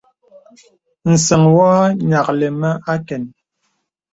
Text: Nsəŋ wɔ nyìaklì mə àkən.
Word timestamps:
Nsəŋ 1.11 1.43
wɔ 1.55 1.69
nyìaklì 2.07 2.47
mə 2.59 2.69
àkən. 2.93 3.23